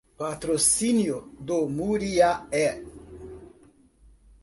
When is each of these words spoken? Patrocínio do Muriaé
Patrocínio 0.17 1.17
do 1.47 1.57
Muriaé 1.75 2.67